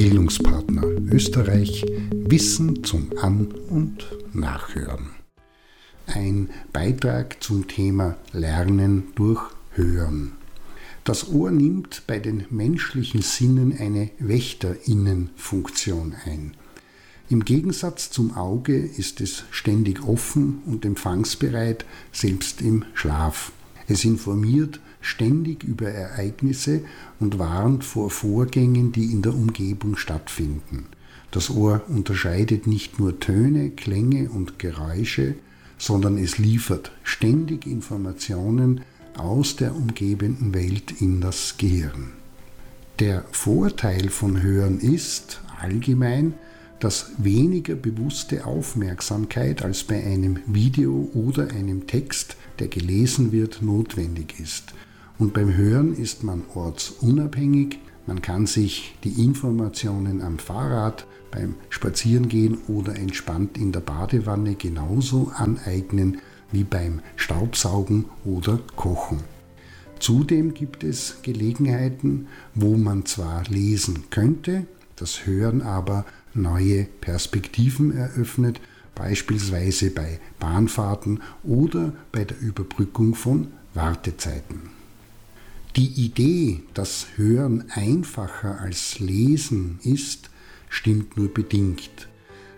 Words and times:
Bildungspartner 0.00 0.82
Österreich 1.12 1.84
Wissen 2.10 2.82
zum 2.84 3.10
An- 3.20 3.52
und 3.68 4.06
Nachhören. 4.32 5.10
Ein 6.06 6.48
Beitrag 6.72 7.42
zum 7.42 7.68
Thema 7.68 8.16
Lernen 8.32 9.08
durch 9.14 9.42
Hören. 9.72 10.32
Das 11.04 11.30
Ohr 11.30 11.50
nimmt 11.50 12.04
bei 12.06 12.18
den 12.18 12.46
menschlichen 12.48 13.20
Sinnen 13.20 13.76
eine 13.78 14.08
Wächterinnenfunktion 14.18 16.14
ein. 16.24 16.54
Im 17.28 17.44
Gegensatz 17.44 18.10
zum 18.10 18.34
Auge 18.38 18.78
ist 18.78 19.20
es 19.20 19.44
ständig 19.50 20.02
offen 20.02 20.62
und 20.64 20.86
empfangsbereit, 20.86 21.84
selbst 22.10 22.62
im 22.62 22.86
Schlaf. 22.94 23.52
Es 23.86 24.06
informiert 24.06 24.80
ständig 25.00 25.64
über 25.64 25.88
Ereignisse 25.88 26.82
und 27.18 27.38
warnt 27.38 27.84
vor 27.84 28.10
Vorgängen, 28.10 28.92
die 28.92 29.12
in 29.12 29.22
der 29.22 29.34
Umgebung 29.34 29.96
stattfinden. 29.96 30.86
Das 31.30 31.50
Ohr 31.50 31.82
unterscheidet 31.88 32.66
nicht 32.66 32.98
nur 32.98 33.20
Töne, 33.20 33.70
Klänge 33.70 34.30
und 34.30 34.58
Geräusche, 34.58 35.36
sondern 35.78 36.18
es 36.18 36.38
liefert 36.38 36.92
ständig 37.02 37.66
Informationen 37.66 38.82
aus 39.16 39.56
der 39.56 39.74
umgebenden 39.74 40.54
Welt 40.54 41.00
in 41.00 41.20
das 41.20 41.56
Gehirn. 41.56 42.12
Der 42.98 43.24
Vorteil 43.32 44.10
von 44.10 44.42
Hören 44.42 44.78
ist 44.78 45.40
allgemein, 45.60 46.34
dass 46.80 47.12
weniger 47.18 47.74
bewusste 47.74 48.46
Aufmerksamkeit 48.46 49.62
als 49.62 49.84
bei 49.84 50.02
einem 50.04 50.40
Video 50.46 51.10
oder 51.14 51.50
einem 51.50 51.86
Text, 51.86 52.36
der 52.58 52.68
gelesen 52.68 53.32
wird, 53.32 53.62
notwendig 53.62 54.40
ist. 54.40 54.74
Und 55.20 55.34
beim 55.34 55.54
Hören 55.54 55.94
ist 55.94 56.24
man 56.24 56.44
ortsunabhängig, 56.54 57.78
man 58.06 58.22
kann 58.22 58.46
sich 58.46 58.96
die 59.04 59.22
Informationen 59.22 60.22
am 60.22 60.38
Fahrrad, 60.38 61.06
beim 61.30 61.56
Spazierengehen 61.68 62.56
oder 62.68 62.96
entspannt 62.96 63.58
in 63.58 63.70
der 63.70 63.80
Badewanne 63.80 64.54
genauso 64.54 65.30
aneignen 65.36 66.22
wie 66.52 66.64
beim 66.64 67.00
Staubsaugen 67.16 68.06
oder 68.24 68.60
Kochen. 68.76 69.18
Zudem 69.98 70.54
gibt 70.54 70.84
es 70.84 71.18
Gelegenheiten, 71.20 72.26
wo 72.54 72.78
man 72.78 73.04
zwar 73.04 73.44
lesen 73.44 74.04
könnte, 74.08 74.66
das 74.96 75.26
Hören 75.26 75.60
aber 75.60 76.06
neue 76.32 76.84
Perspektiven 76.84 77.94
eröffnet, 77.94 78.58
beispielsweise 78.94 79.90
bei 79.90 80.18
Bahnfahrten 80.38 81.20
oder 81.44 81.92
bei 82.10 82.24
der 82.24 82.40
Überbrückung 82.40 83.14
von 83.14 83.48
Wartezeiten. 83.74 84.79
Die 85.76 86.04
Idee, 86.04 86.62
dass 86.74 87.06
Hören 87.16 87.70
einfacher 87.70 88.60
als 88.60 88.98
Lesen 88.98 89.78
ist, 89.84 90.28
stimmt 90.68 91.16
nur 91.16 91.32
bedingt. 91.32 92.08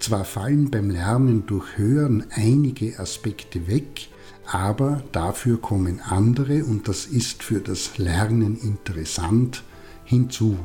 Zwar 0.00 0.24
fallen 0.24 0.70
beim 0.70 0.88
Lernen 0.88 1.44
durch 1.46 1.76
Hören 1.76 2.24
einige 2.30 2.98
Aspekte 2.98 3.66
weg, 3.66 4.08
aber 4.46 5.04
dafür 5.12 5.60
kommen 5.60 6.00
andere 6.00 6.64
und 6.64 6.88
das 6.88 7.04
ist 7.04 7.42
für 7.42 7.60
das 7.60 7.98
Lernen 7.98 8.58
interessant 8.58 9.64
hinzu. 10.04 10.56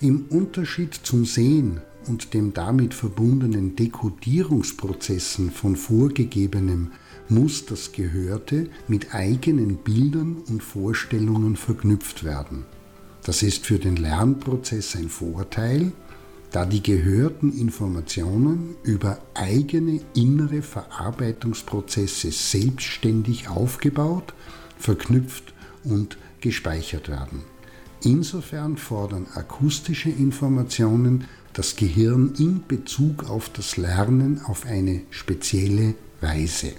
Im 0.00 0.26
Unterschied 0.28 0.94
zum 0.94 1.24
Sehen 1.24 1.80
und 2.08 2.34
dem 2.34 2.54
damit 2.54 2.92
verbundenen 2.92 3.76
Dekodierungsprozessen 3.76 5.52
von 5.52 5.76
vorgegebenem 5.76 6.90
muss 7.28 7.66
das 7.66 7.92
Gehörte 7.92 8.68
mit 8.88 9.14
eigenen 9.14 9.76
Bildern 9.76 10.36
und 10.48 10.62
Vorstellungen 10.62 11.56
verknüpft 11.56 12.24
werden. 12.24 12.64
Das 13.24 13.42
ist 13.42 13.66
für 13.66 13.78
den 13.78 13.96
Lernprozess 13.96 14.94
ein 14.96 15.08
Vorteil, 15.08 15.92
da 16.52 16.64
die 16.64 16.82
gehörten 16.82 17.52
Informationen 17.52 18.76
über 18.84 19.18
eigene 19.34 20.00
innere 20.14 20.62
Verarbeitungsprozesse 20.62 22.30
selbstständig 22.30 23.48
aufgebaut, 23.48 24.32
verknüpft 24.78 25.52
und 25.84 26.16
gespeichert 26.40 27.08
werden. 27.08 27.42
Insofern 28.02 28.76
fordern 28.76 29.26
akustische 29.34 30.10
Informationen 30.10 31.24
das 31.52 31.74
Gehirn 31.74 32.34
in 32.38 32.62
Bezug 32.68 33.28
auf 33.28 33.48
das 33.48 33.76
Lernen 33.76 34.40
auf 34.44 34.66
eine 34.66 35.00
spezielle 35.10 35.94
Weise. 36.20 36.72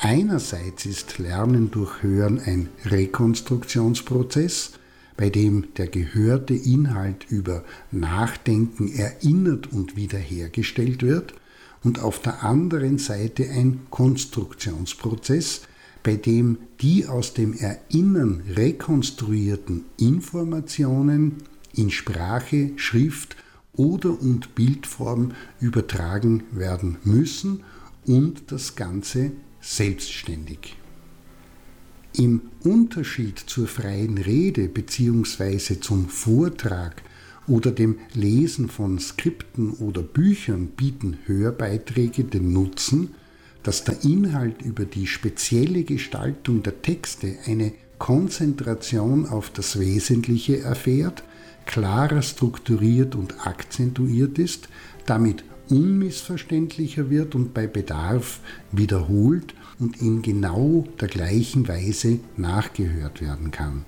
Einerseits 0.00 0.86
ist 0.86 1.18
Lernen 1.18 1.72
durch 1.72 2.04
Hören 2.04 2.38
ein 2.38 2.68
Rekonstruktionsprozess, 2.84 4.72
bei 5.16 5.28
dem 5.28 5.74
der 5.76 5.88
gehörte 5.88 6.54
Inhalt 6.54 7.26
über 7.28 7.64
Nachdenken 7.90 8.94
erinnert 8.94 9.72
und 9.72 9.96
wiederhergestellt 9.96 11.02
wird, 11.02 11.34
und 11.82 12.00
auf 12.00 12.20
der 12.20 12.44
anderen 12.44 12.98
Seite 12.98 13.48
ein 13.50 13.80
Konstruktionsprozess, 13.90 15.62
bei 16.04 16.14
dem 16.14 16.58
die 16.80 17.06
aus 17.06 17.34
dem 17.34 17.54
Erinnern 17.54 18.42
rekonstruierten 18.54 19.84
Informationen 19.98 21.38
in 21.74 21.90
Sprache, 21.90 22.70
Schrift 22.76 23.36
oder 23.74 24.10
und 24.10 24.54
Bildform 24.54 25.32
übertragen 25.60 26.44
werden 26.52 26.98
müssen 27.02 27.64
und 28.06 28.52
das 28.52 28.76
Ganze 28.76 29.32
selbstständig. 29.60 30.76
Im 32.16 32.42
Unterschied 32.64 33.38
zur 33.38 33.68
freien 33.68 34.18
Rede 34.18 34.68
bzw. 34.68 35.80
zum 35.80 36.08
Vortrag 36.08 37.02
oder 37.46 37.70
dem 37.70 37.98
Lesen 38.14 38.68
von 38.68 38.98
Skripten 38.98 39.70
oder 39.72 40.02
Büchern 40.02 40.68
bieten 40.68 41.18
Hörbeiträge 41.26 42.24
den 42.24 42.52
Nutzen, 42.52 43.14
dass 43.62 43.84
der 43.84 44.04
Inhalt 44.04 44.62
über 44.62 44.84
die 44.84 45.06
spezielle 45.06 45.84
Gestaltung 45.84 46.62
der 46.62 46.82
Texte 46.82 47.36
eine 47.46 47.72
Konzentration 47.98 49.26
auf 49.26 49.50
das 49.50 49.78
Wesentliche 49.78 50.60
erfährt, 50.60 51.24
klarer 51.66 52.22
strukturiert 52.22 53.14
und 53.14 53.46
akzentuiert 53.46 54.38
ist, 54.38 54.68
damit 55.06 55.44
unmissverständlicher 55.70 57.10
wird 57.10 57.34
und 57.34 57.54
bei 57.54 57.66
Bedarf 57.66 58.40
wiederholt 58.72 59.54
und 59.78 60.00
in 60.00 60.22
genau 60.22 60.84
der 61.00 61.08
gleichen 61.08 61.68
Weise 61.68 62.20
nachgehört 62.36 63.20
werden 63.20 63.50
kann. 63.50 63.84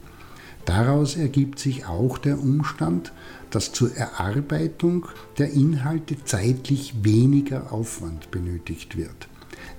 Daraus 0.64 1.16
ergibt 1.16 1.58
sich 1.58 1.86
auch 1.86 2.18
der 2.18 2.38
Umstand, 2.38 3.12
dass 3.50 3.72
zur 3.72 3.96
Erarbeitung 3.96 5.06
der 5.38 5.50
Inhalte 5.50 6.16
zeitlich 6.24 6.94
weniger 7.02 7.72
Aufwand 7.72 8.30
benötigt 8.30 8.96
wird. 8.96 9.28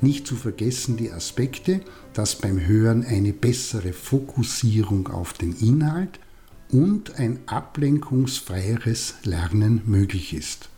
Nicht 0.02 0.28
zu 0.28 0.36
vergessen 0.36 0.98
die 0.98 1.12
Aspekte, 1.12 1.82
dass 2.14 2.36
beim 2.36 2.60
Hören 2.60 3.06
eine 3.06 3.34
bessere 3.34 3.94
Fokussierung 3.94 5.08
auf 5.08 5.34
den 5.34 5.56
Inhalt 5.56 6.20
und 6.72 7.20
ein 7.20 7.40
ablenkungsfreieres 7.46 9.16
Lernen 9.24 9.82
möglich 9.86 10.34
ist. 10.34 10.71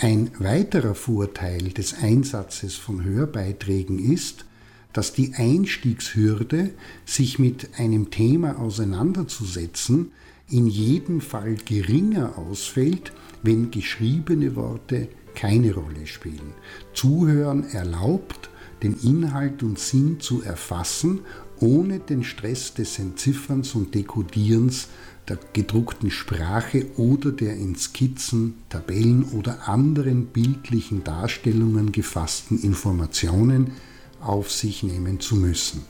Ein 0.00 0.30
weiterer 0.38 0.94
Vorteil 0.94 1.70
des 1.72 1.92
Einsatzes 2.00 2.76
von 2.76 3.02
Hörbeiträgen 3.02 3.98
ist, 3.98 4.44
dass 4.92 5.12
die 5.12 5.34
Einstiegshürde, 5.34 6.70
sich 7.04 7.40
mit 7.40 7.70
einem 7.80 8.08
Thema 8.12 8.60
auseinanderzusetzen, 8.60 10.12
in 10.48 10.68
jedem 10.68 11.20
Fall 11.20 11.56
geringer 11.64 12.38
ausfällt, 12.38 13.12
wenn 13.42 13.72
geschriebene 13.72 14.54
Worte 14.54 15.08
keine 15.34 15.74
Rolle 15.74 16.06
spielen. 16.06 16.54
Zuhören 16.94 17.64
erlaubt, 17.64 18.50
den 18.84 18.94
Inhalt 19.02 19.64
und 19.64 19.80
Sinn 19.80 20.20
zu 20.20 20.42
erfassen, 20.42 21.22
ohne 21.58 21.98
den 21.98 22.22
Stress 22.22 22.72
des 22.72 23.00
Entzifferns 23.00 23.74
und 23.74 23.96
Dekodierens 23.96 24.86
der 25.28 25.38
gedruckten 25.52 26.10
Sprache 26.10 26.86
oder 26.96 27.32
der 27.32 27.56
in 27.56 27.76
Skizzen, 27.76 28.54
Tabellen 28.68 29.24
oder 29.24 29.68
anderen 29.68 30.26
bildlichen 30.26 31.04
Darstellungen 31.04 31.92
gefassten 31.92 32.60
Informationen 32.62 33.72
auf 34.20 34.50
sich 34.50 34.82
nehmen 34.82 35.20
zu 35.20 35.36
müssen. 35.36 35.82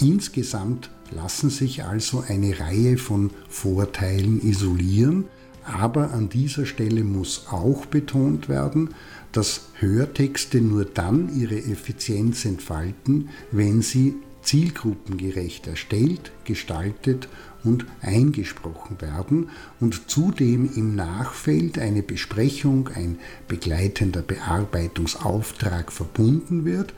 Insgesamt 0.00 0.90
lassen 1.10 1.50
sich 1.50 1.84
also 1.84 2.24
eine 2.26 2.60
Reihe 2.60 2.98
von 2.98 3.30
Vorteilen 3.48 4.40
isolieren, 4.42 5.24
aber 5.64 6.12
an 6.12 6.28
dieser 6.28 6.66
Stelle 6.66 7.04
muss 7.04 7.46
auch 7.50 7.86
betont 7.86 8.48
werden, 8.48 8.94
dass 9.32 9.68
Hörtexte 9.74 10.60
nur 10.60 10.84
dann 10.84 11.38
ihre 11.38 11.58
Effizienz 11.58 12.44
entfalten, 12.44 13.28
wenn 13.50 13.82
sie 13.82 14.14
zielgruppengerecht 14.48 15.66
erstellt, 15.66 16.32
gestaltet 16.44 17.28
und 17.64 17.84
eingesprochen 18.00 18.98
werden 18.98 19.50
und 19.78 20.08
zudem 20.10 20.70
im 20.74 20.94
Nachfeld 20.94 21.78
eine 21.78 22.02
Besprechung, 22.02 22.88
ein 22.94 23.18
begleitender 23.46 24.22
Bearbeitungsauftrag 24.22 25.92
verbunden 25.92 26.64
wird 26.64 26.94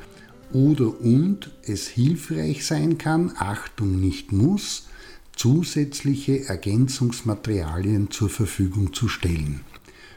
oder 0.53 1.01
und 1.01 1.51
es 1.65 1.89
hilfreich 1.89 2.65
sein 2.65 2.99
kann, 2.99 3.33
Achtung 3.37 4.01
nicht 4.01 4.31
muss, 4.31 4.87
zusätzliche 5.35 6.49
Ergänzungsmaterialien 6.49 8.13
zur 8.13 8.29
Verfügung 8.29 8.93
zu 8.93 9.09
stellen. 9.09 9.63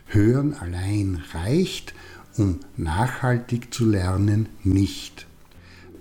Hören 0.06 0.54
allein 0.54 1.24
reicht, 1.34 1.96
um 2.38 2.60
nachhaltig 2.78 3.74
zu 3.74 3.86
lernen, 3.86 4.50
nicht. 4.64 5.26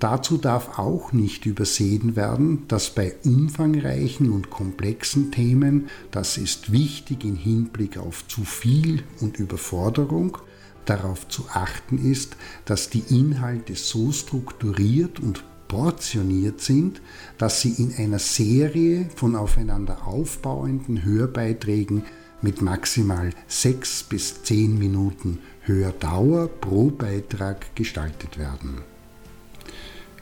Dazu 0.03 0.37
darf 0.37 0.81
auch 0.81 1.13
nicht 1.13 1.47
übersehen 1.47 2.17
werden, 2.17 2.65
dass 2.67 2.91
bei 2.91 3.15
umfangreichen 3.25 4.33
und 4.33 4.51
komplexen 4.51 5.31
Themen, 5.31 5.91
das 6.11 6.39
ist 6.39 6.73
wichtig 6.73 7.25
im 7.25 7.37
Hinblick 7.37 7.99
auf 7.99 8.27
zu 8.27 8.43
viel 8.43 9.05
und 9.21 9.39
Überforderung, 9.39 10.39
darauf 10.87 11.29
zu 11.29 11.45
achten 11.53 11.99
ist, 11.99 12.37
dass 12.65 12.91
die 12.91 13.05
Inhalte 13.11 13.77
so 13.77 14.11
strukturiert 14.11 15.21
und 15.21 15.45
portioniert 15.69 16.61
sind, 16.61 17.01
dass 17.39 17.61
sie 17.61 17.71
in 17.71 17.95
einer 17.95 18.19
Serie 18.19 19.09
von 19.15 19.37
aufeinander 19.37 20.05
aufbauenden 20.05 21.05
Hörbeiträgen 21.05 22.03
mit 22.41 22.61
maximal 22.61 23.31
sechs 23.47 24.03
bis 24.03 24.43
zehn 24.43 24.77
Minuten 24.77 25.39
Hördauer 25.61 26.49
pro 26.49 26.91
Beitrag 26.91 27.77
gestaltet 27.77 28.37
werden. 28.37 28.92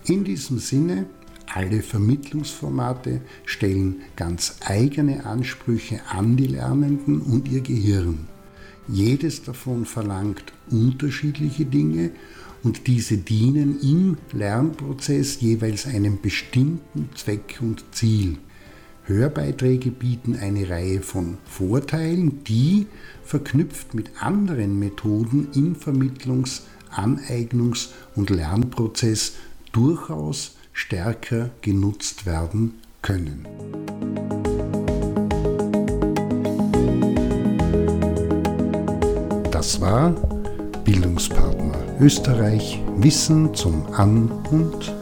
In 0.07 0.25
diesem 0.25 0.59
Sinne, 0.59 1.07
alle 1.53 1.83
Vermittlungsformate 1.83 3.21
stellen 3.45 4.03
ganz 4.17 4.57
eigene 4.65 5.27
Ansprüche 5.27 6.01
an 6.09 6.37
die 6.37 6.47
Lernenden 6.47 7.21
und 7.21 7.49
ihr 7.49 7.61
Gehirn. 7.61 8.29
Jedes 8.89 9.43
davon 9.43 9.85
verlangt 9.85 10.53
unterschiedliche 10.71 11.65
Dinge 11.65 12.13
und 12.63 12.87
diese 12.87 13.19
dienen 13.19 13.81
im 13.81 14.17
Lernprozess 14.33 15.41
jeweils 15.41 15.87
einem 15.87 16.21
bestimmten 16.21 17.09
Zweck 17.15 17.59
und 17.61 17.85
Ziel. 17.93 18.39
Hörbeiträge 19.05 19.91
bieten 19.91 20.37
eine 20.37 20.69
Reihe 20.69 21.03
von 21.03 21.39
Vorteilen, 21.45 22.45
die, 22.45 22.87
verknüpft 23.25 23.95
mit 23.95 24.11
anderen 24.23 24.79
Methoden 24.79 25.49
im 25.55 25.75
Vermittlungs-, 25.75 26.63
Aneignungs- 26.93 27.91
und 28.15 28.31
Lernprozess, 28.31 29.35
durchaus 29.73 30.57
stärker 30.73 31.51
genutzt 31.63 32.27
werden 32.27 32.81
können. 33.03 33.47
Das 39.51 39.81
war 39.81 40.11
Bildungspartner 40.85 42.01
Österreich 42.01 42.81
Wissen 42.97 43.55
zum 43.55 43.87
An- 43.93 44.31
und 44.51 45.00